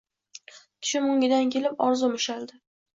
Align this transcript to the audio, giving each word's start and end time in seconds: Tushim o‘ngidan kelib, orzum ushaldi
Tushim 0.55 1.07
o‘ngidan 1.11 1.55
kelib, 1.59 1.79
orzum 1.91 2.21
ushaldi 2.23 2.63